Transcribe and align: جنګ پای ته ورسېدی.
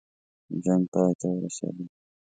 جنګ 0.63 0.83
پای 0.91 1.11
ته 1.19 1.27
ورسېدی. 1.33 1.85